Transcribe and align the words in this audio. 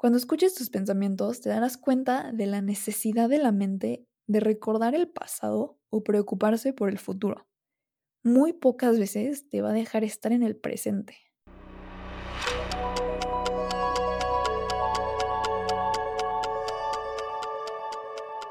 Cuando 0.00 0.16
escuches 0.16 0.54
tus 0.54 0.70
pensamientos 0.70 1.42
te 1.42 1.50
darás 1.50 1.76
cuenta 1.76 2.32
de 2.32 2.46
la 2.46 2.62
necesidad 2.62 3.28
de 3.28 3.36
la 3.36 3.52
mente 3.52 4.06
de 4.26 4.40
recordar 4.40 4.94
el 4.94 5.10
pasado 5.10 5.78
o 5.90 6.02
preocuparse 6.02 6.72
por 6.72 6.88
el 6.88 6.98
futuro. 6.98 7.46
Muy 8.24 8.54
pocas 8.54 8.98
veces 8.98 9.50
te 9.50 9.60
va 9.60 9.68
a 9.68 9.74
dejar 9.74 10.02
estar 10.02 10.32
en 10.32 10.42
el 10.42 10.56
presente. 10.56 11.18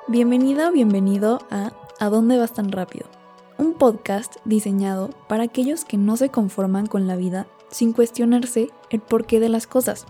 Bienvenida 0.07 0.69
o 0.69 0.71
bienvenido 0.71 1.39
a 1.49 1.71
¿A 1.99 2.09
dónde 2.09 2.37
vas 2.37 2.53
tan 2.53 2.71
rápido? 2.71 3.07
Un 3.57 3.73
podcast 3.73 4.35
diseñado 4.45 5.09
para 5.27 5.45
aquellos 5.45 5.83
que 5.83 5.97
no 5.97 6.15
se 6.15 6.29
conforman 6.29 6.85
con 6.85 7.07
la 7.07 7.15
vida 7.15 7.47
sin 7.71 7.91
cuestionarse 7.91 8.69
el 8.91 9.01
porqué 9.01 9.39
de 9.39 9.49
las 9.49 9.65
cosas. 9.65 10.05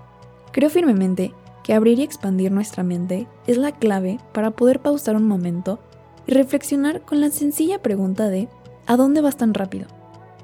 Creo 0.51 0.69
firmemente 0.69 1.33
que 1.63 1.73
abrir 1.73 1.99
y 1.99 2.03
expandir 2.03 2.51
nuestra 2.51 2.83
mente 2.83 3.27
es 3.47 3.57
la 3.57 3.71
clave 3.71 4.19
para 4.33 4.51
poder 4.51 4.79
pausar 4.79 5.15
un 5.15 5.27
momento 5.27 5.79
y 6.25 6.33
reflexionar 6.33 7.01
con 7.01 7.21
la 7.21 7.29
sencilla 7.29 7.81
pregunta 7.81 8.29
de 8.29 8.47
¿a 8.87 8.97
dónde 8.97 9.21
vas 9.21 9.37
tan 9.37 9.53
rápido? 9.53 9.87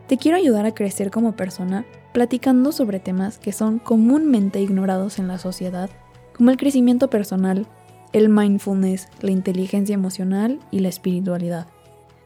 Te 0.07 0.17
quiero 0.17 0.37
ayudar 0.37 0.65
a 0.65 0.73
crecer 0.73 1.09
como 1.09 1.35
persona 1.35 1.85
platicando 2.13 2.71
sobre 2.71 2.99
temas 2.99 3.39
que 3.39 3.51
son 3.51 3.79
comúnmente 3.79 4.61
ignorados 4.61 5.19
en 5.19 5.27
la 5.27 5.37
sociedad, 5.37 5.89
como 6.35 6.51
el 6.51 6.57
crecimiento 6.57 7.09
personal, 7.09 7.67
el 8.13 8.29
mindfulness, 8.29 9.09
la 9.19 9.31
inteligencia 9.31 9.95
emocional 9.95 10.59
y 10.71 10.79
la 10.79 10.89
espiritualidad. 10.89 11.67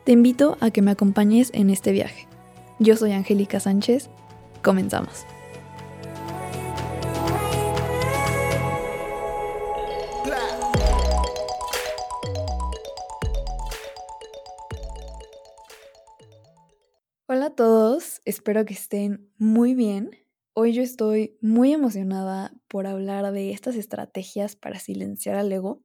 Te 0.03 0.11
invito 0.11 0.57
a 0.59 0.71
que 0.71 0.81
me 0.81 0.91
acompañes 0.91 1.51
en 1.53 1.69
este 1.69 1.91
viaje. 1.91 2.27
Yo 2.79 2.95
soy 2.95 3.13
Angélica 3.13 3.59
Sánchez. 3.59 4.09
Comenzamos. 4.61 5.25
Todos, 17.59 18.21
espero 18.23 18.63
que 18.63 18.73
estén 18.73 19.29
muy 19.37 19.75
bien. 19.75 20.11
Hoy 20.53 20.71
yo 20.71 20.81
estoy 20.81 21.37
muy 21.41 21.73
emocionada 21.73 22.53
por 22.69 22.87
hablar 22.87 23.33
de 23.33 23.51
estas 23.51 23.75
estrategias 23.75 24.55
para 24.55 24.79
silenciar 24.79 25.35
al 25.35 25.51
ego, 25.51 25.83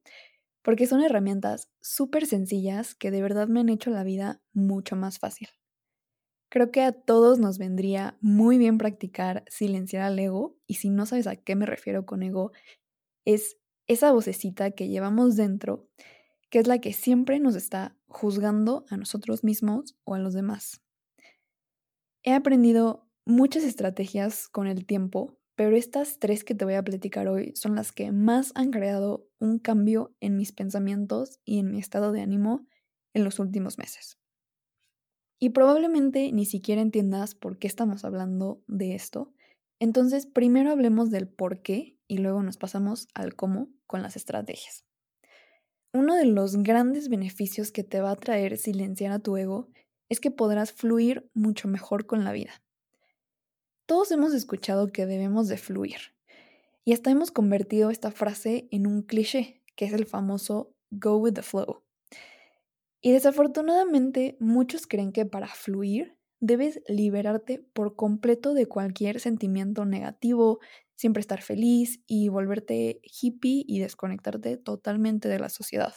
porque 0.61 0.87
son 0.87 1.03
herramientas 1.03 1.69
súper 1.81 2.27
sencillas 2.27 2.95
que 2.95 3.11
de 3.11 3.21
verdad 3.21 3.49
me 3.49 3.59
han 3.59 3.67
hecho 3.67 3.89
la 3.89 4.05
vida 4.05 4.41
mucho 4.53 4.95
más 4.95 5.19
fácil. 5.19 5.49
Creo 6.47 6.71
que 6.71 6.81
a 6.81 6.93
todos 6.93 7.39
nos 7.39 7.57
vendría 7.57 8.17
muy 8.21 8.57
bien 8.57 8.77
practicar 8.77 9.43
silenciar 9.49 10.03
al 10.03 10.17
ego, 10.17 10.55
y 10.67 10.75
si 10.75 10.89
no 10.89 11.05
sabes 11.05 11.27
a 11.27 11.35
qué 11.35 11.57
me 11.57 11.65
refiero 11.65 12.05
con 12.05 12.23
ego, 12.23 12.53
es 13.25 13.57
esa 13.85 14.13
vocecita 14.13 14.71
que 14.71 14.87
llevamos 14.87 15.35
dentro, 15.35 15.89
que 16.49 16.59
es 16.59 16.67
la 16.67 16.79
que 16.79 16.93
siempre 16.93 17.41
nos 17.41 17.55
está 17.55 17.97
juzgando 18.07 18.85
a 18.89 18.95
nosotros 18.95 19.43
mismos 19.43 19.97
o 20.05 20.15
a 20.15 20.19
los 20.19 20.33
demás. 20.33 20.84
He 22.27 22.33
aprendido 22.33 23.07
muchas 23.23 23.63
estrategias 23.63 24.47
con 24.47 24.65
el 24.65 24.87
tiempo, 24.87 25.37
pero 25.53 25.77
estas 25.77 26.17
tres 26.17 26.43
que 26.43 26.55
te 26.55 26.65
voy 26.65 26.73
a 26.73 26.83
platicar 26.83 27.27
hoy 27.27 27.53
son 27.55 27.75
las 27.75 27.91
que 27.91 28.11
más 28.11 28.51
han 28.55 28.71
creado 28.71 29.27
un 29.37 29.59
cambio 29.59 30.15
en 30.21 30.35
mis 30.35 30.51
pensamientos 30.51 31.39
y 31.45 31.59
en 31.59 31.69
mi 31.69 31.77
estado 31.77 32.11
de 32.11 32.21
ánimo 32.21 32.65
en 33.13 33.23
los 33.23 33.37
últimos 33.37 33.77
meses. 33.77 34.17
Y 35.37 35.51
probablemente 35.51 36.31
ni 36.31 36.47
siquiera 36.47 36.81
entiendas 36.81 37.35
por 37.35 37.59
qué 37.59 37.67
estamos 37.67 38.03
hablando 38.03 38.63
de 38.65 38.95
esto. 38.95 39.31
Entonces, 39.79 40.25
primero 40.25 40.71
hablemos 40.71 41.11
del 41.11 41.27
por 41.27 41.61
qué 41.61 41.95
y 42.07 42.17
luego 42.17 42.41
nos 42.41 42.57
pasamos 42.57 43.07
al 43.13 43.35
cómo 43.35 43.69
con 43.85 44.01
las 44.01 44.15
estrategias. 44.15 44.83
Uno 45.93 46.15
de 46.15 46.25
los 46.25 46.57
grandes 46.63 47.07
beneficios 47.07 47.71
que 47.71 47.83
te 47.83 48.01
va 48.01 48.09
a 48.09 48.15
traer 48.15 48.57
silenciar 48.57 49.11
a 49.11 49.19
tu 49.19 49.37
ego 49.37 49.69
es 50.09 50.19
que 50.19 50.31
podrás 50.31 50.71
fluir 50.71 51.29
mucho 51.33 51.67
mejor 51.67 52.05
con 52.05 52.23
la 52.23 52.31
vida. 52.31 52.63
Todos 53.85 54.11
hemos 54.11 54.33
escuchado 54.33 54.87
que 54.87 55.05
debemos 55.05 55.47
de 55.47 55.57
fluir 55.57 56.15
y 56.83 56.93
hasta 56.93 57.11
hemos 57.11 57.31
convertido 57.31 57.89
esta 57.89 58.11
frase 58.11 58.67
en 58.71 58.87
un 58.87 59.01
cliché, 59.01 59.61
que 59.75 59.85
es 59.85 59.93
el 59.93 60.05
famoso 60.05 60.75
go 60.91 61.17
with 61.17 61.33
the 61.33 61.41
flow. 61.41 61.83
Y 63.01 63.11
desafortunadamente 63.11 64.37
muchos 64.39 64.87
creen 64.87 65.11
que 65.11 65.25
para 65.25 65.47
fluir 65.47 66.17
debes 66.39 66.81
liberarte 66.87 67.59
por 67.73 67.95
completo 67.95 68.53
de 68.53 68.67
cualquier 68.67 69.19
sentimiento 69.19 69.85
negativo, 69.85 70.59
siempre 70.95 71.21
estar 71.21 71.41
feliz 71.41 72.01
y 72.07 72.29
volverte 72.29 73.01
hippie 73.03 73.63
y 73.67 73.79
desconectarte 73.79 74.57
totalmente 74.57 75.27
de 75.27 75.39
la 75.39 75.49
sociedad. 75.49 75.93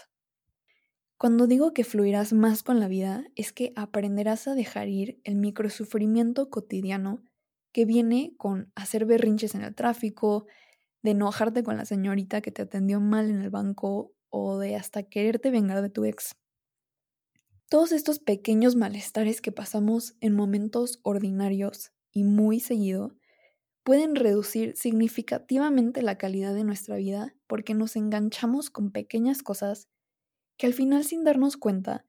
Cuando 1.18 1.48
digo 1.48 1.74
que 1.74 1.82
fluirás 1.82 2.32
más 2.32 2.62
con 2.62 2.78
la 2.78 2.86
vida, 2.86 3.24
es 3.34 3.52
que 3.52 3.72
aprenderás 3.74 4.46
a 4.46 4.54
dejar 4.54 4.86
ir 4.86 5.20
el 5.24 5.34
microsufrimiento 5.34 6.48
cotidiano 6.48 7.24
que 7.72 7.84
viene 7.84 8.34
con 8.36 8.70
hacer 8.76 9.04
berrinches 9.04 9.56
en 9.56 9.62
el 9.62 9.74
tráfico, 9.74 10.46
de 11.02 11.10
enojarte 11.10 11.64
con 11.64 11.76
la 11.76 11.84
señorita 11.86 12.40
que 12.40 12.52
te 12.52 12.62
atendió 12.62 13.00
mal 13.00 13.30
en 13.30 13.40
el 13.40 13.50
banco 13.50 14.12
o 14.30 14.58
de 14.58 14.76
hasta 14.76 15.02
quererte 15.02 15.50
vengar 15.50 15.82
de 15.82 15.90
tu 15.90 16.04
ex. 16.04 16.36
Todos 17.68 17.90
estos 17.90 18.20
pequeños 18.20 18.76
malestares 18.76 19.40
que 19.40 19.50
pasamos 19.50 20.14
en 20.20 20.36
momentos 20.36 21.00
ordinarios 21.02 21.90
y 22.12 22.22
muy 22.22 22.60
seguido 22.60 23.16
pueden 23.82 24.14
reducir 24.14 24.76
significativamente 24.76 26.00
la 26.00 26.16
calidad 26.16 26.54
de 26.54 26.62
nuestra 26.62 26.96
vida 26.96 27.34
porque 27.48 27.74
nos 27.74 27.96
enganchamos 27.96 28.70
con 28.70 28.92
pequeñas 28.92 29.42
cosas 29.42 29.88
que 30.58 30.66
al 30.66 30.74
final 30.74 31.04
sin 31.04 31.24
darnos 31.24 31.56
cuenta 31.56 32.04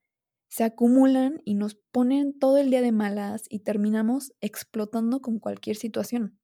se 0.49 0.63
acumulan 0.63 1.41
y 1.45 1.53
nos 1.53 1.75
ponen 1.75 2.37
todo 2.37 2.57
el 2.57 2.71
día 2.71 2.81
de 2.81 2.91
malas 2.91 3.43
y 3.47 3.59
terminamos 3.59 4.33
explotando 4.41 5.21
con 5.21 5.37
cualquier 5.37 5.75
situación. 5.75 6.39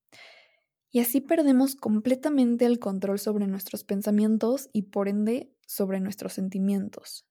Y 0.92 1.00
así 1.00 1.20
perdemos 1.20 1.76
completamente 1.76 2.66
el 2.66 2.80
control 2.80 3.18
sobre 3.18 3.48
nuestros 3.48 3.84
pensamientos 3.84 4.70
y 4.72 4.84
por 4.84 5.10
ende 5.10 5.52
sobre 5.66 6.00
nuestros 6.00 6.34
sentimientos. 6.34 7.26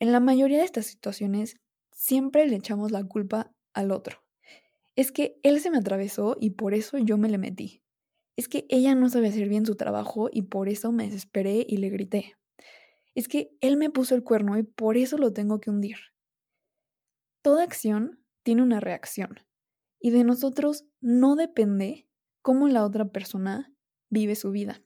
En 0.00 0.10
la 0.10 0.18
mayoría 0.18 0.58
de 0.58 0.64
estas 0.64 0.86
situaciones 0.86 1.56
siempre 1.92 2.46
le 2.46 2.56
echamos 2.56 2.90
la 2.90 3.04
culpa 3.04 3.52
al 3.74 3.92
otro. 3.92 4.24
Es 4.96 5.12
que 5.12 5.38
él 5.42 5.60
se 5.60 5.70
me 5.70 5.78
atravesó 5.78 6.36
y 6.40 6.50
por 6.50 6.72
eso 6.72 6.96
yo 6.96 7.18
me 7.18 7.28
le 7.28 7.38
metí. 7.38 7.82
Es 8.36 8.48
que 8.48 8.66
ella 8.70 8.94
no 8.94 9.10
sabe 9.10 9.28
hacer 9.28 9.48
bien 9.48 9.66
su 9.66 9.76
trabajo 9.76 10.30
y 10.32 10.42
por 10.42 10.70
eso 10.70 10.90
me 10.90 11.04
desesperé 11.04 11.66
y 11.68 11.76
le 11.76 11.90
grité 11.90 12.34
es 13.14 13.28
que 13.28 13.56
él 13.60 13.76
me 13.76 13.90
puso 13.90 14.14
el 14.14 14.24
cuerno 14.24 14.58
y 14.58 14.62
por 14.62 14.96
eso 14.96 15.18
lo 15.18 15.32
tengo 15.32 15.60
que 15.60 15.70
hundir. 15.70 15.96
Toda 17.42 17.64
acción 17.64 18.24
tiene 18.42 18.62
una 18.62 18.80
reacción 18.80 19.40
y 20.00 20.10
de 20.10 20.24
nosotros 20.24 20.84
no 21.00 21.36
depende 21.36 22.08
cómo 22.40 22.68
la 22.68 22.84
otra 22.84 23.06
persona 23.06 23.72
vive 24.10 24.34
su 24.34 24.50
vida. 24.50 24.82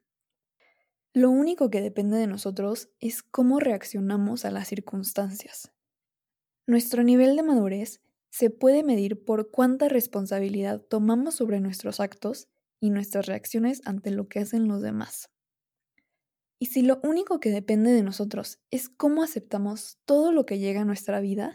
Lo 1.12 1.30
único 1.30 1.70
que 1.70 1.80
depende 1.80 2.18
de 2.18 2.26
nosotros 2.26 2.90
es 3.00 3.22
cómo 3.22 3.58
reaccionamos 3.58 4.44
a 4.44 4.50
las 4.50 4.68
circunstancias. 4.68 5.72
Nuestro 6.66 7.02
nivel 7.02 7.36
de 7.36 7.42
madurez 7.42 8.02
se 8.28 8.50
puede 8.50 8.82
medir 8.82 9.24
por 9.24 9.50
cuánta 9.50 9.88
responsabilidad 9.88 10.82
tomamos 10.82 11.36
sobre 11.36 11.60
nuestros 11.60 12.00
actos 12.00 12.48
y 12.80 12.90
nuestras 12.90 13.26
reacciones 13.26 13.80
ante 13.86 14.10
lo 14.10 14.28
que 14.28 14.40
hacen 14.40 14.68
los 14.68 14.82
demás. 14.82 15.30
Y 16.58 16.66
si 16.66 16.82
lo 16.82 17.00
único 17.02 17.38
que 17.38 17.50
depende 17.50 17.92
de 17.92 18.02
nosotros 18.02 18.60
es 18.70 18.88
cómo 18.88 19.22
aceptamos 19.22 19.98
todo 20.06 20.32
lo 20.32 20.46
que 20.46 20.58
llega 20.58 20.82
a 20.82 20.86
nuestra 20.86 21.20
vida, 21.20 21.54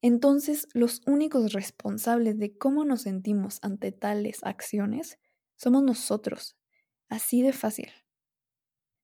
entonces 0.00 0.68
los 0.72 1.02
únicos 1.06 1.52
responsables 1.52 2.38
de 2.38 2.56
cómo 2.56 2.84
nos 2.84 3.02
sentimos 3.02 3.58
ante 3.62 3.92
tales 3.92 4.40
acciones 4.44 5.18
somos 5.56 5.82
nosotros. 5.82 6.56
Así 7.08 7.42
de 7.42 7.52
fácil. 7.52 7.90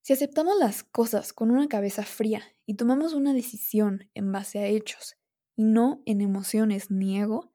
Si 0.02 0.12
aceptamos 0.12 0.56
las 0.58 0.84
cosas 0.84 1.32
con 1.32 1.50
una 1.50 1.66
cabeza 1.66 2.04
fría 2.04 2.42
y 2.64 2.74
tomamos 2.74 3.12
una 3.12 3.34
decisión 3.34 4.08
en 4.14 4.30
base 4.30 4.60
a 4.60 4.66
hechos 4.68 5.16
y 5.56 5.64
no 5.64 6.00
en 6.06 6.20
emociones 6.20 6.92
ni 6.92 7.18
ego, 7.18 7.52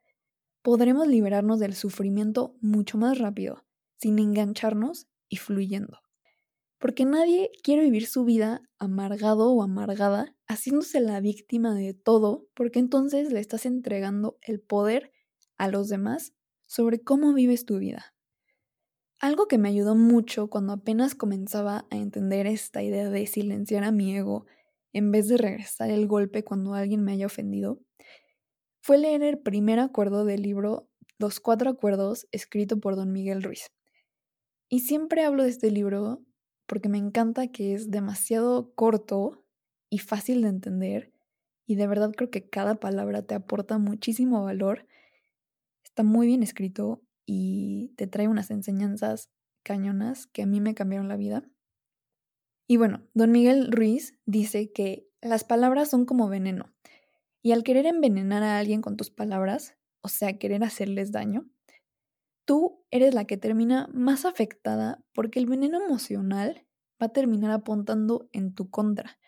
podremos 0.61 1.07
liberarnos 1.07 1.59
del 1.59 1.75
sufrimiento 1.75 2.57
mucho 2.59 2.97
más 2.97 3.17
rápido, 3.17 3.65
sin 3.95 4.19
engancharnos 4.19 5.07
y 5.29 5.37
fluyendo 5.37 6.00
porque 6.81 7.05
nadie 7.05 7.51
quiere 7.63 7.83
vivir 7.83 8.07
su 8.07 8.25
vida 8.25 8.63
amargado 8.79 9.51
o 9.51 9.61
amargada, 9.61 10.35
haciéndose 10.47 10.99
la 10.99 11.21
víctima 11.21 11.75
de 11.75 11.93
todo, 11.93 12.47
porque 12.55 12.79
entonces 12.79 13.31
le 13.31 13.39
estás 13.39 13.67
entregando 13.67 14.39
el 14.41 14.59
poder 14.59 15.11
a 15.57 15.67
los 15.67 15.89
demás 15.89 16.33
sobre 16.65 16.99
cómo 16.99 17.35
vives 17.35 17.65
tu 17.65 17.77
vida. 17.77 18.15
Algo 19.19 19.47
que 19.47 19.59
me 19.59 19.69
ayudó 19.69 19.93
mucho 19.93 20.49
cuando 20.49 20.73
apenas 20.73 21.13
comenzaba 21.13 21.85
a 21.91 21.97
entender 21.97 22.47
esta 22.47 22.81
idea 22.81 23.11
de 23.11 23.27
silenciar 23.27 23.83
a 23.83 23.91
mi 23.91 24.17
ego 24.17 24.47
en 24.91 25.11
vez 25.11 25.27
de 25.27 25.37
regresar 25.37 25.91
el 25.91 26.07
golpe 26.07 26.43
cuando 26.43 26.73
alguien 26.73 27.03
me 27.03 27.11
haya 27.11 27.27
ofendido, 27.27 27.79
fue 28.81 28.97
leer 28.97 29.21
el 29.21 29.39
primer 29.39 29.77
acuerdo 29.77 30.25
del 30.25 30.41
libro 30.41 30.89
Los 31.19 31.39
Cuatro 31.39 31.69
Acuerdos 31.69 32.27
escrito 32.31 32.79
por 32.79 32.95
don 32.95 33.11
Miguel 33.11 33.43
Ruiz. 33.43 33.67
Y 34.67 34.79
siempre 34.79 35.23
hablo 35.23 35.43
de 35.43 35.49
este 35.49 35.69
libro 35.69 36.23
porque 36.71 36.87
me 36.87 36.99
encanta 36.99 37.47
que 37.47 37.73
es 37.73 37.91
demasiado 37.91 38.73
corto 38.75 39.43
y 39.89 39.97
fácil 39.97 40.41
de 40.41 40.47
entender 40.47 41.11
y 41.67 41.75
de 41.75 41.85
verdad 41.85 42.13
creo 42.15 42.29
que 42.29 42.49
cada 42.49 42.75
palabra 42.75 43.23
te 43.23 43.35
aporta 43.35 43.77
muchísimo 43.77 44.41
valor. 44.45 44.87
Está 45.83 46.03
muy 46.03 46.27
bien 46.27 46.43
escrito 46.43 47.01
y 47.25 47.89
te 47.97 48.07
trae 48.07 48.29
unas 48.29 48.51
enseñanzas 48.51 49.29
cañonas 49.63 50.27
que 50.27 50.43
a 50.43 50.45
mí 50.45 50.61
me 50.61 50.73
cambiaron 50.73 51.09
la 51.09 51.17
vida. 51.17 51.43
Y 52.67 52.77
bueno, 52.77 53.05
don 53.13 53.33
Miguel 53.33 53.69
Ruiz 53.69 54.17
dice 54.25 54.71
que 54.71 55.09
las 55.19 55.43
palabras 55.43 55.89
son 55.89 56.05
como 56.05 56.29
veneno 56.29 56.73
y 57.41 57.51
al 57.51 57.63
querer 57.63 57.85
envenenar 57.85 58.43
a 58.43 58.57
alguien 58.57 58.81
con 58.81 58.95
tus 58.95 59.11
palabras, 59.11 59.75
o 59.99 60.07
sea, 60.07 60.39
querer 60.39 60.63
hacerles 60.63 61.11
daño, 61.11 61.49
tú 62.45 62.83
eres 62.91 63.13
la 63.13 63.25
que 63.25 63.37
termina 63.37 63.89
más 63.93 64.25
afectada 64.25 65.03
porque 65.13 65.39
el 65.39 65.45
veneno 65.45 65.83
emocional 65.83 66.65
va 67.01 67.07
a 67.07 67.13
terminar 67.13 67.51
apuntando 67.51 68.29
en 68.31 68.53
tu 68.53 68.69
contra. 68.69 69.19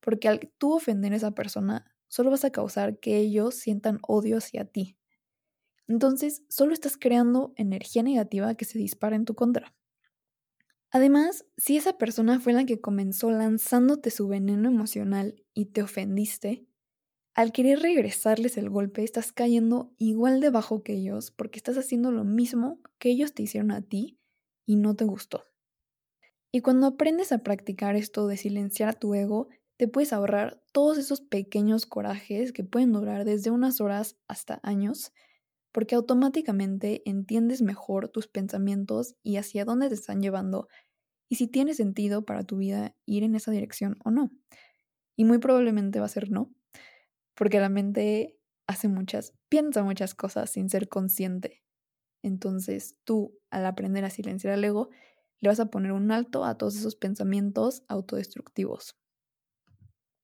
Porque 0.00 0.28
al 0.28 0.52
tú 0.58 0.74
ofender 0.74 1.12
a 1.12 1.16
esa 1.16 1.32
persona, 1.32 1.94
solo 2.08 2.30
vas 2.30 2.44
a 2.44 2.50
causar 2.50 2.98
que 2.98 3.18
ellos 3.18 3.54
sientan 3.54 3.98
odio 4.02 4.38
hacia 4.38 4.64
ti. 4.64 4.96
Entonces, 5.88 6.44
solo 6.48 6.72
estás 6.72 6.96
creando 6.96 7.52
energía 7.56 8.02
negativa 8.02 8.54
que 8.54 8.64
se 8.64 8.78
dispara 8.78 9.16
en 9.16 9.24
tu 9.24 9.34
contra. 9.34 9.74
Además, 10.92 11.44
si 11.56 11.76
esa 11.76 11.98
persona 11.98 12.40
fue 12.40 12.52
la 12.52 12.64
que 12.64 12.80
comenzó 12.80 13.30
lanzándote 13.30 14.10
su 14.10 14.26
veneno 14.26 14.68
emocional 14.68 15.42
y 15.54 15.66
te 15.66 15.82
ofendiste, 15.82 16.66
al 17.40 17.52
querer 17.52 17.80
regresarles 17.80 18.58
el 18.58 18.68
golpe 18.68 19.02
estás 19.02 19.32
cayendo 19.32 19.94
igual 19.96 20.42
de 20.42 20.50
bajo 20.50 20.82
que 20.82 20.92
ellos 20.92 21.30
porque 21.30 21.58
estás 21.58 21.78
haciendo 21.78 22.10
lo 22.10 22.22
mismo 22.22 22.82
que 22.98 23.08
ellos 23.08 23.32
te 23.32 23.42
hicieron 23.42 23.70
a 23.70 23.80
ti 23.80 24.18
y 24.66 24.76
no 24.76 24.94
te 24.94 25.06
gustó. 25.06 25.46
Y 26.52 26.60
cuando 26.60 26.86
aprendes 26.86 27.32
a 27.32 27.38
practicar 27.38 27.96
esto 27.96 28.26
de 28.26 28.36
silenciar 28.36 28.90
a 28.90 28.92
tu 28.92 29.14
ego, 29.14 29.48
te 29.78 29.88
puedes 29.88 30.12
ahorrar 30.12 30.62
todos 30.72 30.98
esos 30.98 31.22
pequeños 31.22 31.86
corajes 31.86 32.52
que 32.52 32.62
pueden 32.62 32.92
durar 32.92 33.24
desde 33.24 33.50
unas 33.50 33.80
horas 33.80 34.18
hasta 34.28 34.60
años, 34.62 35.14
porque 35.72 35.94
automáticamente 35.94 37.00
entiendes 37.06 37.62
mejor 37.62 38.10
tus 38.10 38.28
pensamientos 38.28 39.14
y 39.22 39.38
hacia 39.38 39.64
dónde 39.64 39.88
te 39.88 39.94
están 39.94 40.20
llevando 40.20 40.68
y 41.30 41.36
si 41.36 41.46
tiene 41.46 41.72
sentido 41.72 42.26
para 42.26 42.44
tu 42.44 42.58
vida 42.58 42.94
ir 43.06 43.22
en 43.22 43.34
esa 43.34 43.50
dirección 43.50 43.96
o 44.04 44.10
no. 44.10 44.30
Y 45.16 45.24
muy 45.24 45.38
probablemente 45.38 46.00
va 46.00 46.04
a 46.04 46.10
ser 46.10 46.30
no, 46.30 46.52
porque 47.34 47.60
la 47.60 47.68
mente 47.68 48.38
hace 48.66 48.88
muchas, 48.88 49.34
piensa 49.48 49.82
muchas 49.82 50.14
cosas 50.14 50.50
sin 50.50 50.68
ser 50.68 50.88
consciente. 50.88 51.62
Entonces 52.22 52.96
tú, 53.04 53.38
al 53.50 53.66
aprender 53.66 54.04
a 54.04 54.10
silenciar 54.10 54.54
al 54.54 54.64
ego, 54.64 54.90
le 55.40 55.48
vas 55.48 55.60
a 55.60 55.70
poner 55.70 55.92
un 55.92 56.12
alto 56.12 56.44
a 56.44 56.56
todos 56.56 56.76
esos 56.76 56.96
pensamientos 56.96 57.82
autodestructivos. 57.88 58.96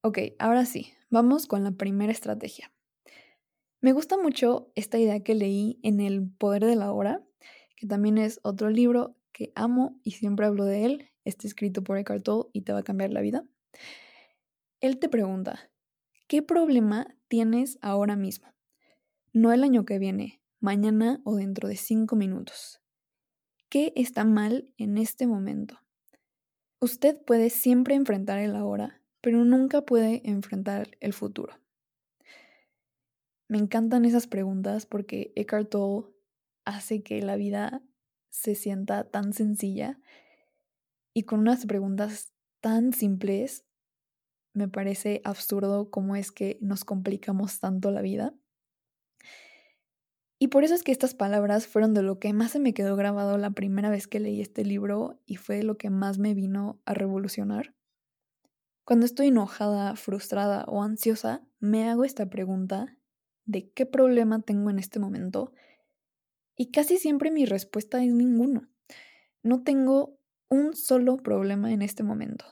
Ok, 0.03 0.19
ahora 0.39 0.67
sí, 0.67 0.93
vamos 1.11 1.47
con 1.47 1.65
la 1.65 1.73
primera 1.73 2.13
estrategia. 2.13 2.73
Me 3.81 3.93
gusta 3.93 4.17
mucho 4.17 4.71
esta 4.75 4.99
idea 4.99 5.23
que 5.23 5.35
leí 5.35 5.81
en 5.83 6.01
El 6.01 6.31
Poder 6.31 6.65
de 6.65 6.77
la 6.77 6.93
Hora, 6.93 7.27
que 7.77 7.87
también 7.87 8.19
es 8.19 8.41
otro 8.43 8.71
libro 8.71 9.17
que 9.33 9.53
amo 9.55 10.01
y 10.03 10.13
siempre 10.13 10.47
hablo 10.47 10.65
de 10.65 10.85
él. 10.85 11.11
Está 11.25 11.47
escrito 11.47 11.83
por 11.83 11.99
Eckhart 11.99 12.23
Tolle 12.23 12.51
y 12.53 12.63
te 12.63 12.73
va 12.73 12.81
a 12.81 12.85
cambiar 12.85 13.11
la 13.11 13.21
vida. 13.21 13.45
Él 14.81 14.99
te 14.99 15.09
pregunta, 15.09 15.71
¿qué 16.27 16.43
problema 16.43 17.17
tienes 17.29 17.79
ahora 17.83 18.17
mismo? 18.17 18.53
No 19.33 19.53
el 19.53 19.63
año 19.63 19.85
que 19.85 19.99
viene, 19.99 20.41
mañana 20.61 21.21
o 21.25 21.37
dentro 21.37 21.69
de 21.69 21.77
cinco 21.77 22.17
minutos. 22.17 22.81
¿Qué 23.69 23.93
está 23.97 24.25
mal 24.25 24.73
en 24.79 24.99
este 24.99 25.27
momento? 25.27 25.81
Usted 26.81 27.23
puede 27.25 27.51
siempre 27.51 27.95
enfrentar 27.95 28.39
el 28.39 28.57
ahora, 28.57 29.03
pero 29.21 29.45
nunca 29.45 29.83
puede 29.83 30.23
enfrentar 30.25 30.97
el 31.01 31.13
futuro. 31.13 31.55
Me 33.49 33.59
encantan 33.59 34.05
esas 34.05 34.27
preguntas 34.27 34.87
porque 34.87 35.33
Eckhart 35.37 35.71
Tolle 35.71 36.09
hace 36.65 37.03
que 37.03 37.21
la 37.23 37.37
vida 37.37 37.83
se 38.31 38.55
sienta 38.55 39.11
tan 39.11 39.33
sencilla 39.33 40.01
y 41.15 41.23
con 41.23 41.41
unas 41.41 41.67
preguntas 41.67 42.33
tan 42.61 42.93
simples 42.93 43.66
me 44.57 44.69
parece 44.69 45.21
absurdo 45.25 45.91
cómo 45.91 46.17
es 46.17 46.33
que 46.33 46.59
nos 46.63 46.85
complicamos 46.85 47.61
tanto 47.61 47.91
la 47.91 48.01
vida. 48.01 48.35
Y 50.39 50.49
por 50.49 50.65
eso 50.65 50.75
es 50.75 50.83
que 50.83 50.93
estas 50.93 51.15
palabras 51.15 51.67
fueron 51.67 51.95
de 51.95 52.03
lo 52.03 52.19
que 52.19 52.33
más 52.33 52.53
se 52.53 52.59
me 52.59 52.75
quedó 52.75 52.97
grabado 52.97 53.39
la 53.39 53.51
primera 53.51 53.91
vez 53.91 54.07
que 54.07 54.21
leí 54.21 54.41
este 54.41 54.65
libro 54.65 55.21
y 55.27 55.37
fue 55.37 55.63
lo 55.63 55.77
que 55.77 55.91
más 55.91 56.19
me 56.19 56.35
vino 56.35 56.81
a 56.87 56.95
revolucionar. 56.95 57.75
Cuando 58.85 59.05
estoy 59.05 59.29
enojada, 59.29 59.95
frustrada 59.97 60.65
o 60.69 60.83
ansiosa, 60.83 61.47
me 61.59 61.89
hago 61.89 62.05
esta 62.05 62.29
pregunta 62.31 62.97
de 63.45 63.71
qué 63.71 63.85
problema 63.85 64.41
tengo 64.41 64.71
en 64.71 64.79
este 64.79 64.99
momento 64.99 65.53
y 66.57 66.71
casi 66.71 66.97
siempre 66.97 67.31
mi 67.31 67.45
respuesta 67.45 68.03
es 68.03 68.13
ninguno. 68.13 68.69
No 69.43 69.63
tengo 69.63 70.19
un 70.49 70.75
solo 70.75 71.19
problema 71.19 71.73
en 71.73 71.83
este 71.83 72.03
momento. 72.03 72.47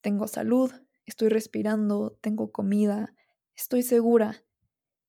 Tengo 0.00 0.26
salud, 0.26 0.72
estoy 1.10 1.28
respirando, 1.28 2.16
tengo 2.20 2.50
comida, 2.50 3.14
estoy 3.54 3.82
segura 3.82 4.44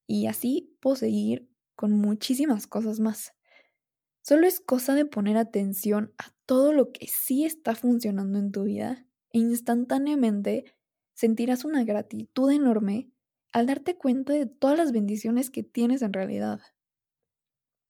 y 0.07 0.27
así 0.27 0.75
puedo 0.81 0.97
seguir 0.97 1.49
con 1.75 1.93
muchísimas 1.93 2.67
cosas 2.67 2.99
más. 2.99 3.33
Solo 4.21 4.45
es 4.45 4.59
cosa 4.59 4.93
de 4.93 5.05
poner 5.05 5.37
atención 5.37 6.13
a 6.17 6.33
todo 6.45 6.73
lo 6.73 6.91
que 6.91 7.07
sí 7.07 7.45
está 7.45 7.75
funcionando 7.75 8.37
en 8.39 8.51
tu 8.51 8.63
vida 8.63 9.05
e 9.31 9.39
instantáneamente 9.39 10.65
sentirás 11.13 11.65
una 11.65 11.83
gratitud 11.83 12.51
enorme 12.51 13.09
al 13.53 13.67
darte 13.67 13.97
cuenta 13.97 14.33
de 14.33 14.45
todas 14.45 14.77
las 14.77 14.91
bendiciones 14.91 15.49
que 15.49 15.63
tienes 15.63 16.01
en 16.01 16.13
realidad. 16.13 16.61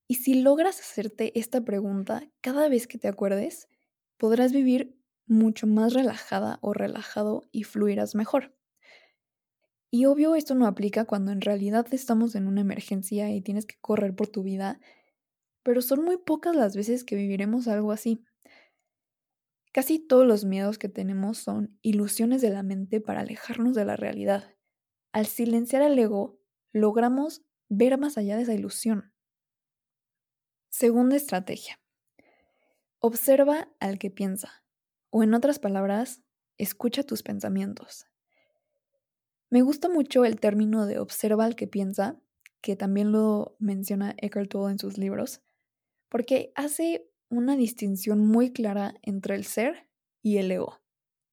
Y 0.08 0.16
si 0.16 0.42
logras 0.42 0.80
hacerte 0.80 1.38
esta 1.40 1.64
pregunta 1.64 2.30
cada 2.42 2.68
vez 2.68 2.88
que 2.88 2.98
te 2.98 3.08
acuerdes, 3.08 3.68
podrás 4.18 4.52
vivir 4.52 5.01
mucho 5.32 5.66
más 5.66 5.94
relajada 5.94 6.60
o 6.62 6.74
relajado 6.74 7.48
y 7.52 7.64
fluirás 7.64 8.16
mejor. 8.16 8.54
Y 9.90 10.06
obvio 10.06 10.36
esto 10.36 10.56
no 10.56 10.68
aplica 10.68 11.06
cuando 11.06 11.32
en 11.32 11.42
realidad 11.42 11.88
estamos 11.92 12.36
en 12.36 12.48
una 12.48 12.62
emergencia 12.62 13.32
y 13.32 13.42
tienes 13.42 13.66
que 13.66 13.80
correr 13.80 14.16
por 14.16 14.28
tu 14.28 14.44
vida, 14.44 14.80
pero 15.64 15.82
son 15.82 16.04
muy 16.04 16.18
pocas 16.18 16.56
las 16.56 16.76
veces 16.76 17.04
que 17.04 17.16
viviremos 17.16 17.68
algo 17.68 17.92
así. 17.92 18.24
Casi 19.72 20.00
todos 20.00 20.28
los 20.28 20.44
miedos 20.44 20.78
que 20.78 20.90
tenemos 20.90 21.38
son 21.38 21.78
ilusiones 21.82 22.42
de 22.42 22.50
la 22.50 22.62
mente 22.62 23.00
para 23.00 23.22
alejarnos 23.22 23.74
de 23.74 23.86
la 23.86 23.96
realidad. 23.96 24.56
Al 25.14 25.28
silenciar 25.28 25.82
al 25.82 25.98
ego, 25.98 26.40
logramos 26.74 27.42
ver 27.70 27.98
más 27.98 28.18
allá 28.18 28.36
de 28.36 28.44
esa 28.44 28.54
ilusión. 28.54 29.14
Segunda 30.70 31.16
estrategia. 31.16 31.80
Observa 33.00 33.70
al 33.80 33.98
que 33.98 34.12
piensa, 34.12 34.62
o 35.12 35.22
en 35.24 35.34
otras 35.36 35.60
palabras, 35.60 36.22
escucha 36.58 37.04
tus 37.04 37.22
pensamientos. 37.22 38.08
Me 39.50 39.62
gusta 39.62 39.90
mucho 39.90 40.26
el 40.26 40.40
término 40.40 40.86
de 40.86 40.98
observa 40.98 41.46
al 41.46 41.56
que 41.56 41.68
piensa, 41.68 42.20
que 42.62 42.76
también 42.76 43.12
lo 43.12 43.56
menciona 43.60 44.16
Eckhart 44.18 44.50
Tolle 44.50 44.72
en 44.72 44.80
sus 44.80 44.98
libros, 44.98 45.42
porque 46.10 46.54
hace 46.56 47.10
una 47.30 47.56
distinción 47.56 48.26
muy 48.26 48.54
clara 48.54 48.96
entre 49.02 49.36
el 49.36 49.44
ser 49.44 49.88
y 50.22 50.38
el 50.38 50.52
ego. 50.52 50.82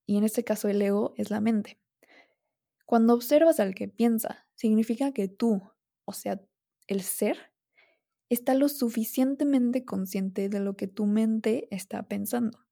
Y 0.06 0.16
en 0.16 0.24
este 0.24 0.42
caso 0.42 0.68
el 0.68 0.82
ego 0.82 1.14
es 1.16 1.30
la 1.30 1.40
mente. 1.40 1.78
Cuando 2.86 3.14
observas 3.14 3.60
al 3.60 3.74
que 3.74 3.88
piensa, 3.88 4.48
significa 4.54 5.12
que 5.12 5.28
tú, 5.28 5.62
o 6.04 6.12
sea, 6.12 6.40
el 6.86 7.02
ser, 7.02 7.52
está 8.30 8.54
lo 8.54 8.68
suficientemente 8.68 9.84
consciente 9.84 10.48
de 10.48 10.60
lo 10.60 10.76
que 10.76 10.88
tu 10.88 11.06
mente 11.06 11.68
está 11.70 12.08
pensando. 12.08 12.67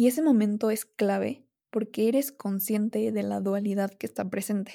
Y 0.00 0.06
ese 0.06 0.22
momento 0.22 0.70
es 0.70 0.86
clave 0.86 1.46
porque 1.68 2.08
eres 2.08 2.32
consciente 2.32 3.12
de 3.12 3.22
la 3.22 3.40
dualidad 3.40 3.90
que 3.90 4.06
está 4.06 4.30
presente. 4.30 4.72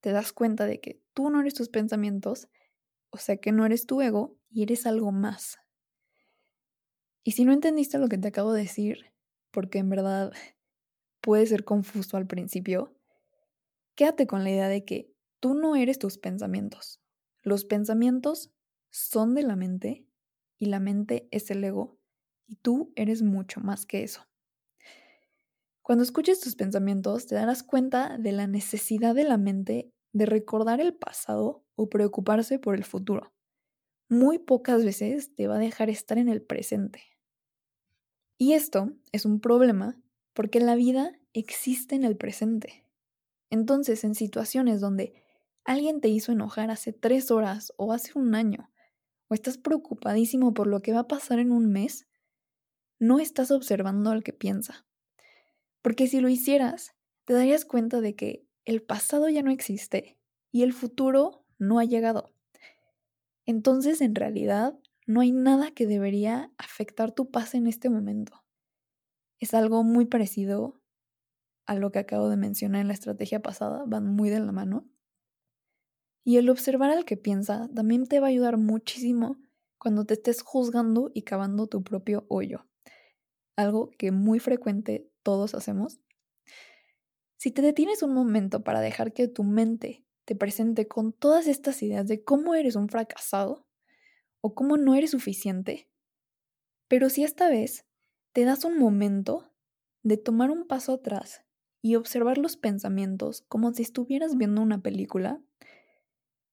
Te 0.00 0.12
das 0.12 0.32
cuenta 0.32 0.64
de 0.64 0.80
que 0.80 0.98
tú 1.12 1.28
no 1.28 1.42
eres 1.42 1.52
tus 1.52 1.68
pensamientos, 1.68 2.48
o 3.10 3.18
sea 3.18 3.36
que 3.36 3.52
no 3.52 3.66
eres 3.66 3.84
tu 3.84 4.00
ego 4.00 4.38
y 4.48 4.62
eres 4.62 4.86
algo 4.86 5.12
más. 5.12 5.58
Y 7.22 7.32
si 7.32 7.44
no 7.44 7.52
entendiste 7.52 7.98
lo 7.98 8.08
que 8.08 8.16
te 8.16 8.28
acabo 8.28 8.54
de 8.54 8.62
decir, 8.62 9.12
porque 9.50 9.76
en 9.76 9.90
verdad 9.90 10.32
puede 11.20 11.44
ser 11.44 11.64
confuso 11.64 12.16
al 12.16 12.26
principio, 12.26 12.96
Quédate 13.94 14.26
con 14.26 14.42
la 14.42 14.48
idea 14.48 14.68
de 14.68 14.86
que 14.86 15.12
tú 15.38 15.52
no 15.52 15.76
eres 15.76 15.98
tus 15.98 16.16
pensamientos. 16.16 16.98
Los 17.42 17.66
pensamientos 17.66 18.54
son 18.88 19.34
de 19.34 19.42
la 19.42 19.54
mente 19.54 20.06
y 20.56 20.64
la 20.64 20.80
mente 20.80 21.28
es 21.30 21.50
el 21.50 21.62
ego 21.62 21.98
y 22.46 22.56
tú 22.56 22.92
eres 22.96 23.22
mucho 23.22 23.60
más 23.60 23.86
que 23.86 24.02
eso. 24.02 24.26
Cuando 25.82 26.02
escuches 26.02 26.40
tus 26.40 26.56
pensamientos 26.56 27.26
te 27.26 27.34
darás 27.34 27.62
cuenta 27.62 28.16
de 28.18 28.32
la 28.32 28.46
necesidad 28.46 29.14
de 29.14 29.24
la 29.24 29.36
mente 29.36 29.92
de 30.12 30.26
recordar 30.26 30.80
el 30.80 30.94
pasado 30.94 31.64
o 31.74 31.90
preocuparse 31.90 32.58
por 32.58 32.74
el 32.74 32.84
futuro. 32.84 33.34
Muy 34.08 34.38
pocas 34.38 34.84
veces 34.84 35.34
te 35.34 35.46
va 35.46 35.56
a 35.56 35.58
dejar 35.58 35.90
estar 35.90 36.18
en 36.18 36.28
el 36.28 36.40
presente. 36.40 37.02
Y 38.38 38.52
esto 38.52 38.92
es 39.12 39.24
un 39.24 39.40
problema 39.40 40.00
porque 40.32 40.60
la 40.60 40.74
vida 40.74 41.12
existe 41.32 41.94
en 41.94 42.04
el 42.04 42.16
presente. 42.16 42.86
Entonces, 43.50 44.04
en 44.04 44.14
situaciones 44.14 44.80
donde 44.80 45.22
alguien 45.64 46.00
te 46.00 46.08
hizo 46.08 46.32
enojar 46.32 46.70
hace 46.70 46.92
tres 46.92 47.30
horas 47.30 47.72
o 47.76 47.92
hace 47.92 48.18
un 48.18 48.34
año, 48.34 48.70
o 49.28 49.34
estás 49.34 49.58
preocupadísimo 49.58 50.54
por 50.54 50.66
lo 50.66 50.80
que 50.80 50.92
va 50.92 51.00
a 51.00 51.08
pasar 51.08 51.38
en 51.38 51.52
un 51.52 51.70
mes, 51.70 52.06
no 52.98 53.18
estás 53.18 53.50
observando 53.50 54.10
al 54.10 54.22
que 54.22 54.32
piensa. 54.32 54.86
Porque 55.82 56.06
si 56.06 56.20
lo 56.20 56.28
hicieras, 56.28 56.94
te 57.24 57.34
darías 57.34 57.64
cuenta 57.64 58.00
de 58.00 58.14
que 58.16 58.46
el 58.64 58.82
pasado 58.82 59.28
ya 59.28 59.42
no 59.42 59.50
existe 59.50 60.18
y 60.50 60.62
el 60.62 60.72
futuro 60.72 61.44
no 61.58 61.78
ha 61.78 61.84
llegado. 61.84 62.32
Entonces, 63.46 64.00
en 64.00 64.14
realidad, 64.14 64.78
no 65.06 65.20
hay 65.20 65.32
nada 65.32 65.70
que 65.72 65.86
debería 65.86 66.50
afectar 66.56 67.12
tu 67.12 67.30
paz 67.30 67.54
en 67.54 67.66
este 67.66 67.90
momento. 67.90 68.44
Es 69.38 69.52
algo 69.52 69.84
muy 69.84 70.06
parecido 70.06 70.80
a 71.66 71.74
lo 71.74 71.92
que 71.92 71.98
acabo 71.98 72.28
de 72.28 72.36
mencionar 72.36 72.80
en 72.80 72.88
la 72.88 72.94
estrategia 72.94 73.42
pasada, 73.42 73.84
van 73.86 74.06
muy 74.06 74.30
de 74.30 74.40
la 74.40 74.52
mano. 74.52 74.86
Y 76.24 76.38
el 76.38 76.48
observar 76.48 76.90
al 76.90 77.04
que 77.04 77.16
piensa 77.16 77.68
también 77.74 78.06
te 78.06 78.20
va 78.20 78.28
a 78.28 78.30
ayudar 78.30 78.56
muchísimo 78.56 79.38
cuando 79.78 80.06
te 80.06 80.14
estés 80.14 80.40
juzgando 80.40 81.10
y 81.12 81.22
cavando 81.22 81.66
tu 81.66 81.82
propio 81.82 82.24
hoyo. 82.28 82.66
Algo 83.56 83.90
que 83.98 84.12
muy 84.12 84.40
frecuente 84.40 85.10
todos 85.22 85.54
hacemos. 85.54 86.00
Si 87.36 87.50
te 87.50 87.62
detienes 87.62 88.02
un 88.02 88.14
momento 88.14 88.64
para 88.64 88.80
dejar 88.80 89.12
que 89.12 89.28
tu 89.28 89.44
mente 89.44 90.04
te 90.24 90.34
presente 90.34 90.88
con 90.88 91.12
todas 91.12 91.46
estas 91.46 91.82
ideas 91.82 92.06
de 92.06 92.24
cómo 92.24 92.54
eres 92.54 92.76
un 92.76 92.88
fracasado 92.88 93.66
o 94.40 94.54
cómo 94.54 94.76
no 94.76 94.94
eres 94.94 95.10
suficiente, 95.10 95.88
pero 96.88 97.10
si 97.10 97.24
esta 97.24 97.48
vez 97.48 97.86
te 98.32 98.44
das 98.44 98.64
un 98.64 98.78
momento 98.78 99.50
de 100.02 100.16
tomar 100.16 100.50
un 100.50 100.66
paso 100.66 100.94
atrás 100.94 101.42
y 101.82 101.96
observar 101.96 102.38
los 102.38 102.56
pensamientos 102.56 103.42
como 103.42 103.72
si 103.72 103.82
estuvieras 103.82 104.36
viendo 104.36 104.62
una 104.62 104.82
película, 104.82 105.42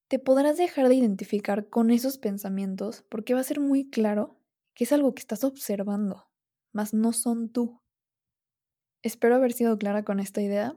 te 0.07 0.19
podrás 0.19 0.57
dejar 0.57 0.89
de 0.89 0.95
identificar 0.95 1.69
con 1.69 1.89
esos 1.89 2.17
pensamientos 2.17 3.05
porque 3.07 3.33
va 3.33 3.39
a 3.39 3.45
ser 3.45 3.59
muy 3.59 3.89
claro 3.89 4.37
que 4.73 4.83
es 4.83 4.91
algo 4.91 5.13
que 5.13 5.21
estás 5.21 5.43
observando, 5.43 6.30
mas 6.71 6.93
no 6.93 7.13
son 7.13 7.49
tú. 7.49 7.81
Espero 9.03 9.35
haber 9.35 9.53
sido 9.53 9.77
clara 9.77 10.03
con 10.03 10.19
esta 10.19 10.41
idea. 10.41 10.75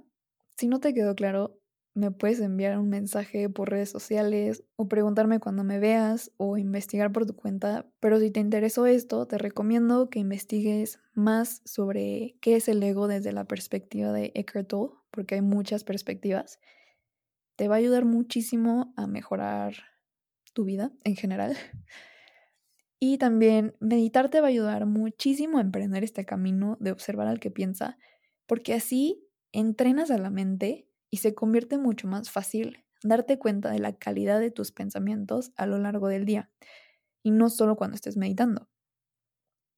Si 0.56 0.66
no 0.66 0.80
te 0.80 0.94
quedó 0.94 1.14
claro, 1.14 1.60
me 1.94 2.10
puedes 2.10 2.40
enviar 2.40 2.78
un 2.78 2.88
mensaje 2.88 3.48
por 3.48 3.70
redes 3.70 3.90
sociales 3.90 4.64
o 4.76 4.88
preguntarme 4.88 5.38
cuando 5.38 5.62
me 5.62 5.78
veas 5.78 6.32
o 6.36 6.58
investigar 6.58 7.12
por 7.12 7.26
tu 7.26 7.36
cuenta. 7.36 7.86
Pero 8.00 8.18
si 8.18 8.30
te 8.30 8.40
interesó 8.40 8.86
esto, 8.86 9.26
te 9.26 9.38
recomiendo 9.38 10.10
que 10.10 10.18
investigues 10.18 10.98
más 11.14 11.62
sobre 11.64 12.36
qué 12.40 12.56
es 12.56 12.68
el 12.68 12.82
ego 12.82 13.06
desde 13.06 13.32
la 13.32 13.44
perspectiva 13.44 14.12
de 14.12 14.32
Eckhart 14.34 14.68
Tolle, 14.68 14.94
porque 15.10 15.36
hay 15.36 15.42
muchas 15.42 15.84
perspectivas. 15.84 16.58
Te 17.56 17.68
va 17.68 17.76
a 17.76 17.78
ayudar 17.78 18.04
muchísimo 18.04 18.92
a 18.96 19.06
mejorar 19.06 19.74
tu 20.52 20.64
vida 20.64 20.92
en 21.04 21.14
general. 21.14 21.56
Y 23.00 23.18
también 23.18 23.74
meditar 23.80 24.30
te 24.30 24.40
va 24.40 24.46
a 24.46 24.50
ayudar 24.50 24.86
muchísimo 24.86 25.58
a 25.58 25.60
emprender 25.60 26.04
este 26.04 26.24
camino 26.24 26.76
de 26.80 26.92
observar 26.92 27.28
al 27.28 27.40
que 27.40 27.50
piensa, 27.50 27.98
porque 28.46 28.74
así 28.74 29.26
entrenas 29.52 30.10
a 30.10 30.18
la 30.18 30.30
mente 30.30 30.88
y 31.10 31.18
se 31.18 31.34
convierte 31.34 31.78
mucho 31.78 32.08
más 32.08 32.30
fácil 32.30 32.84
darte 33.02 33.38
cuenta 33.38 33.70
de 33.70 33.78
la 33.78 33.92
calidad 33.96 34.40
de 34.40 34.50
tus 34.50 34.72
pensamientos 34.72 35.52
a 35.56 35.66
lo 35.66 35.78
largo 35.78 36.08
del 36.08 36.24
día 36.24 36.50
y 37.22 37.30
no 37.30 37.50
solo 37.50 37.76
cuando 37.76 37.96
estés 37.96 38.16
meditando. 38.16 38.68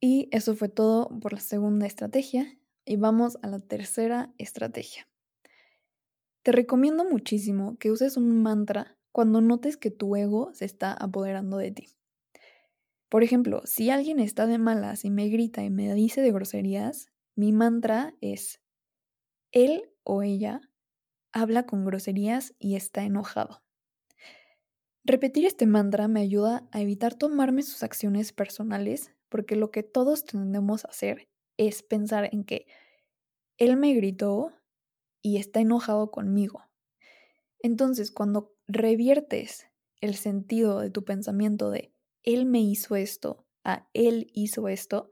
Y 0.00 0.28
eso 0.30 0.54
fue 0.54 0.68
todo 0.68 1.08
por 1.20 1.32
la 1.32 1.40
segunda 1.40 1.86
estrategia 1.86 2.58
y 2.84 2.96
vamos 2.96 3.38
a 3.42 3.48
la 3.48 3.58
tercera 3.58 4.32
estrategia. 4.38 5.08
Te 6.42 6.52
recomiendo 6.52 7.04
muchísimo 7.04 7.76
que 7.78 7.90
uses 7.90 8.16
un 8.16 8.42
mantra 8.42 8.96
cuando 9.10 9.40
notes 9.40 9.76
que 9.76 9.90
tu 9.90 10.14
ego 10.16 10.50
se 10.54 10.64
está 10.64 10.92
apoderando 10.92 11.56
de 11.56 11.72
ti. 11.72 11.95
Por 13.08 13.22
ejemplo, 13.22 13.62
si 13.64 13.90
alguien 13.90 14.18
está 14.18 14.46
de 14.46 14.58
malas 14.58 15.04
y 15.04 15.10
me 15.10 15.28
grita 15.28 15.62
y 15.62 15.70
me 15.70 15.92
dice 15.94 16.22
de 16.22 16.32
groserías, 16.32 17.08
mi 17.36 17.52
mantra 17.52 18.14
es, 18.20 18.60
él 19.52 19.90
o 20.02 20.22
ella 20.22 20.60
habla 21.32 21.66
con 21.66 21.84
groserías 21.84 22.54
y 22.58 22.76
está 22.76 23.02
enojado. 23.02 23.62
Repetir 25.04 25.44
este 25.44 25.66
mantra 25.66 26.08
me 26.08 26.20
ayuda 26.20 26.68
a 26.72 26.80
evitar 26.80 27.14
tomarme 27.14 27.62
sus 27.62 27.84
acciones 27.84 28.32
personales 28.32 29.14
porque 29.28 29.54
lo 29.54 29.70
que 29.70 29.84
todos 29.84 30.24
tendemos 30.24 30.84
a 30.84 30.88
hacer 30.88 31.28
es 31.56 31.82
pensar 31.82 32.28
en 32.32 32.44
que 32.44 32.66
él 33.58 33.76
me 33.76 33.94
gritó 33.94 34.52
y 35.22 35.36
está 35.36 35.60
enojado 35.60 36.10
conmigo. 36.10 36.62
Entonces, 37.60 38.10
cuando 38.10 38.54
reviertes 38.66 39.66
el 40.00 40.14
sentido 40.14 40.80
de 40.80 40.90
tu 40.90 41.04
pensamiento 41.04 41.70
de 41.70 41.92
él 42.26 42.44
me 42.44 42.60
hizo 42.60 42.94
esto 42.96 43.46
a 43.64 43.88
él 43.94 44.30
hizo 44.32 44.68
esto, 44.68 45.10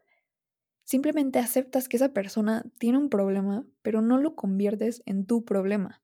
simplemente 0.85 1.41
aceptas 1.41 1.89
que 1.89 1.97
esa 1.97 2.13
persona 2.13 2.65
tiene 2.79 2.99
un 2.99 3.09
problema, 3.09 3.67
pero 3.83 4.01
no 4.01 4.19
lo 4.19 4.37
conviertes 4.37 5.03
en 5.07 5.27
tu 5.27 5.45
problema. 5.45 6.03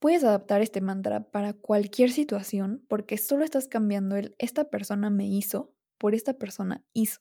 Puedes 0.00 0.24
adaptar 0.24 0.62
este 0.62 0.80
mantra 0.80 1.30
para 1.30 1.52
cualquier 1.52 2.10
situación 2.10 2.84
porque 2.88 3.18
solo 3.18 3.44
estás 3.44 3.68
cambiando 3.68 4.16
el 4.16 4.34
esta 4.38 4.68
persona 4.68 5.10
me 5.10 5.28
hizo 5.28 5.72
por 5.96 6.16
esta 6.16 6.34
persona 6.34 6.84
hizo. 6.92 7.20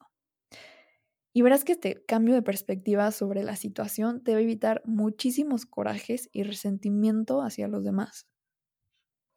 Y 1.33 1.43
verás 1.43 1.63
que 1.63 1.73
este 1.73 2.03
cambio 2.05 2.33
de 2.33 2.41
perspectiva 2.41 3.11
sobre 3.11 3.43
la 3.43 3.55
situación 3.55 4.23
te 4.23 4.33
va 4.33 4.39
a 4.39 4.41
evitar 4.41 4.81
muchísimos 4.85 5.67
corajes 5.67 6.29
y 6.33 6.41
resentimiento 6.41 7.41
hacia 7.43 7.67
los 7.67 7.83
demás. 7.83 8.30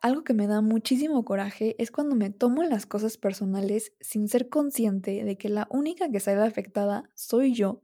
Algo 0.04 0.22
que 0.22 0.34
me 0.34 0.46
da 0.46 0.60
muchísimo 0.60 1.24
coraje 1.24 1.76
es 1.78 1.90
cuando 1.90 2.14
me 2.14 2.28
tomo 2.28 2.62
las 2.62 2.84
cosas 2.84 3.16
personales 3.16 3.94
sin 4.00 4.28
ser 4.28 4.50
consciente 4.50 5.24
de 5.24 5.38
que 5.38 5.48
la 5.48 5.66
única 5.70 6.10
que 6.10 6.20
sale 6.20 6.42
afectada 6.42 7.08
soy 7.14 7.54
yo, 7.54 7.80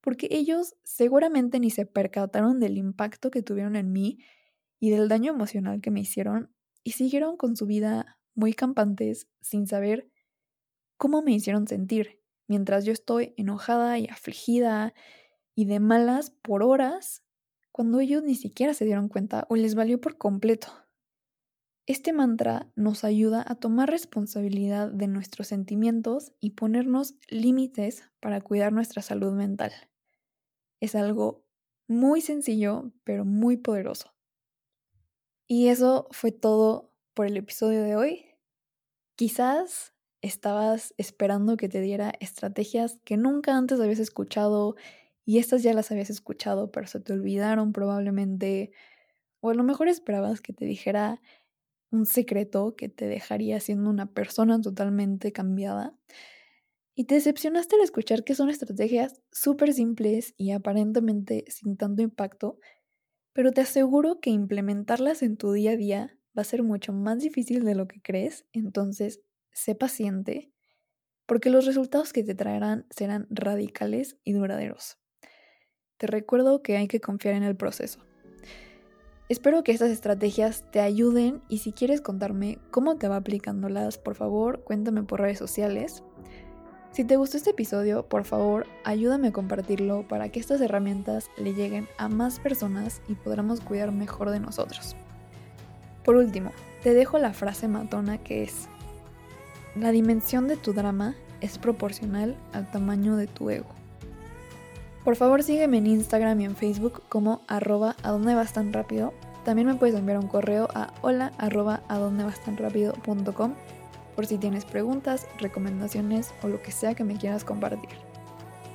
porque 0.00 0.26
ellos 0.32 0.74
seguramente 0.82 1.60
ni 1.60 1.70
se 1.70 1.86
percataron 1.86 2.58
del 2.58 2.76
impacto 2.76 3.30
que 3.30 3.44
tuvieron 3.44 3.76
en 3.76 3.92
mí 3.92 4.18
y 4.80 4.90
del 4.90 5.08
daño 5.08 5.32
emocional 5.32 5.80
que 5.80 5.92
me 5.92 6.00
hicieron 6.00 6.52
y 6.82 6.90
siguieron 6.90 7.36
con 7.36 7.54
su 7.54 7.66
vida 7.66 8.18
muy 8.34 8.52
campantes 8.52 9.28
sin 9.40 9.68
saber 9.68 10.10
cómo 10.96 11.22
me 11.22 11.34
hicieron 11.34 11.68
sentir, 11.68 12.20
mientras 12.48 12.84
yo 12.84 12.92
estoy 12.92 13.32
enojada 13.36 13.96
y 14.00 14.08
afligida 14.08 14.92
y 15.54 15.66
de 15.66 15.78
malas 15.78 16.30
por 16.30 16.64
horas, 16.64 17.22
cuando 17.70 18.00
ellos 18.00 18.24
ni 18.24 18.34
siquiera 18.34 18.74
se 18.74 18.84
dieron 18.84 19.08
cuenta 19.08 19.46
o 19.48 19.54
les 19.54 19.76
valió 19.76 20.00
por 20.00 20.18
completo. 20.18 20.83
Este 21.86 22.14
mantra 22.14 22.72
nos 22.76 23.04
ayuda 23.04 23.44
a 23.46 23.56
tomar 23.56 23.90
responsabilidad 23.90 24.90
de 24.90 25.06
nuestros 25.06 25.48
sentimientos 25.48 26.32
y 26.40 26.50
ponernos 26.50 27.14
límites 27.28 28.04
para 28.20 28.40
cuidar 28.40 28.72
nuestra 28.72 29.02
salud 29.02 29.34
mental. 29.34 29.72
Es 30.80 30.94
algo 30.94 31.44
muy 31.86 32.22
sencillo, 32.22 32.92
pero 33.04 33.26
muy 33.26 33.58
poderoso. 33.58 34.14
Y 35.46 35.68
eso 35.68 36.08
fue 36.10 36.32
todo 36.32 36.94
por 37.12 37.26
el 37.26 37.36
episodio 37.36 37.82
de 37.82 37.96
hoy. 37.96 38.24
Quizás 39.16 39.92
estabas 40.22 40.94
esperando 40.96 41.58
que 41.58 41.68
te 41.68 41.82
diera 41.82 42.14
estrategias 42.18 42.98
que 43.04 43.18
nunca 43.18 43.58
antes 43.58 43.78
habías 43.78 43.98
escuchado 43.98 44.74
y 45.26 45.38
estas 45.38 45.62
ya 45.62 45.74
las 45.74 45.90
habías 45.90 46.08
escuchado, 46.08 46.72
pero 46.72 46.86
se 46.86 47.00
te 47.00 47.12
olvidaron 47.12 47.74
probablemente. 47.74 48.72
O 49.40 49.50
a 49.50 49.54
lo 49.54 49.64
mejor 49.64 49.88
esperabas 49.88 50.40
que 50.40 50.54
te 50.54 50.64
dijera 50.64 51.20
un 51.90 52.06
secreto 52.06 52.74
que 52.76 52.88
te 52.88 53.06
dejaría 53.06 53.60
siendo 53.60 53.90
una 53.90 54.06
persona 54.12 54.60
totalmente 54.60 55.32
cambiada. 55.32 55.96
Y 56.94 57.04
te 57.04 57.16
decepcionaste 57.16 57.76
al 57.76 57.82
escuchar 57.82 58.24
que 58.24 58.34
son 58.34 58.50
estrategias 58.50 59.20
súper 59.32 59.72
simples 59.72 60.34
y 60.36 60.52
aparentemente 60.52 61.44
sin 61.48 61.76
tanto 61.76 62.02
impacto, 62.02 62.58
pero 63.32 63.52
te 63.52 63.62
aseguro 63.62 64.20
que 64.20 64.30
implementarlas 64.30 65.22
en 65.22 65.36
tu 65.36 65.52
día 65.52 65.72
a 65.72 65.76
día 65.76 66.18
va 66.36 66.42
a 66.42 66.44
ser 66.44 66.62
mucho 66.62 66.92
más 66.92 67.18
difícil 67.18 67.64
de 67.64 67.74
lo 67.74 67.88
que 67.88 68.00
crees, 68.00 68.46
entonces 68.52 69.20
sé 69.52 69.74
paciente, 69.74 70.52
porque 71.26 71.50
los 71.50 71.66
resultados 71.66 72.12
que 72.12 72.22
te 72.22 72.34
traerán 72.34 72.86
serán 72.90 73.26
radicales 73.30 74.18
y 74.24 74.32
duraderos. 74.32 74.98
Te 75.96 76.06
recuerdo 76.06 76.62
que 76.62 76.76
hay 76.76 76.88
que 76.88 77.00
confiar 77.00 77.34
en 77.34 77.44
el 77.44 77.56
proceso. 77.56 78.04
Espero 79.30 79.64
que 79.64 79.72
estas 79.72 79.90
estrategias 79.90 80.64
te 80.70 80.80
ayuden 80.80 81.40
y 81.48 81.58
si 81.58 81.72
quieres 81.72 82.02
contarme 82.02 82.58
cómo 82.70 82.96
te 82.96 83.08
va 83.08 83.16
aplicándolas, 83.16 83.96
por 83.96 84.16
favor 84.16 84.62
cuéntame 84.64 85.02
por 85.02 85.20
redes 85.20 85.38
sociales. 85.38 86.02
Si 86.92 87.04
te 87.04 87.16
gustó 87.16 87.38
este 87.38 87.50
episodio, 87.50 88.06
por 88.06 88.24
favor, 88.24 88.66
ayúdame 88.84 89.28
a 89.28 89.32
compartirlo 89.32 90.06
para 90.06 90.28
que 90.28 90.40
estas 90.40 90.60
herramientas 90.60 91.30
le 91.38 91.54
lleguen 91.54 91.88
a 91.96 92.10
más 92.10 92.38
personas 92.38 93.00
y 93.08 93.14
podamos 93.14 93.62
cuidar 93.62 93.92
mejor 93.92 94.28
de 94.30 94.40
nosotros. 94.40 94.94
Por 96.04 96.16
último, 96.16 96.52
te 96.82 96.92
dejo 96.92 97.18
la 97.18 97.32
frase 97.32 97.66
matona 97.66 98.18
que 98.18 98.42
es, 98.42 98.68
la 99.74 99.90
dimensión 99.90 100.48
de 100.48 100.56
tu 100.58 100.74
drama 100.74 101.14
es 101.40 101.56
proporcional 101.56 102.36
al 102.52 102.70
tamaño 102.70 103.16
de 103.16 103.26
tu 103.26 103.48
ego. 103.48 103.74
Por 105.04 105.16
favor 105.16 105.42
sígueme 105.42 105.78
en 105.78 105.86
Instagram 105.86 106.40
y 106.40 106.44
en 106.46 106.56
Facebook 106.56 107.02
como 107.10 107.42
arroba 107.46 107.94
a 108.02 108.10
dónde 108.10 108.34
tan 108.54 108.72
rápido. 108.72 109.12
También 109.44 109.68
me 109.68 109.74
puedes 109.74 109.94
enviar 109.94 110.18
un 110.18 110.28
correo 110.28 110.66
a 110.74 110.94
hola 111.02 111.32
arroba 111.36 111.82
a 111.88 111.98
tan 112.42 112.56
rápido 112.56 112.94
por 114.16 114.24
si 114.24 114.38
tienes 114.38 114.64
preguntas, 114.64 115.26
recomendaciones 115.38 116.32
o 116.42 116.48
lo 116.48 116.62
que 116.62 116.72
sea 116.72 116.94
que 116.94 117.04
me 117.04 117.16
quieras 117.16 117.44
compartir. 117.44 117.90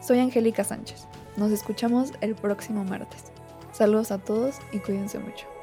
Soy 0.02 0.20
Angélica 0.20 0.64
Sánchez. 0.64 1.08
Nos 1.36 1.52
escuchamos 1.52 2.14
el 2.22 2.36
próximo 2.36 2.84
martes. 2.84 3.32
Saludos 3.72 4.12
a 4.12 4.20
todos 4.20 4.58
y 4.72 4.80
cuídense 4.80 5.18
mucho. 5.18 5.59